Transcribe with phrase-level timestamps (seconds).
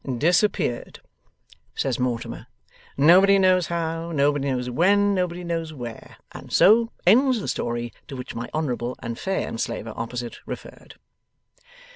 [0.03, 0.99] 'Disappeared,'
[1.75, 2.47] says Mortimer.
[2.97, 6.17] 'Nobody knows how, nobody knows when, nobody knows where.
[6.31, 10.95] And so ends the story to which my honourable and fair enslaver opposite referred.